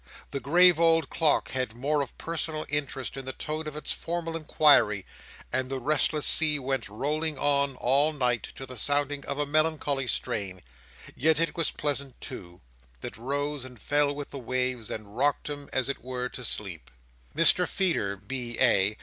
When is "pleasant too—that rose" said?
11.69-13.63